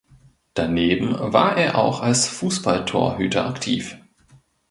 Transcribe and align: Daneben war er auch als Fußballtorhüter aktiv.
Daneben 0.55 1.13
war 1.31 1.57
er 1.57 1.77
auch 1.77 2.01
als 2.01 2.27
Fußballtorhüter 2.27 3.45
aktiv. 3.45 3.97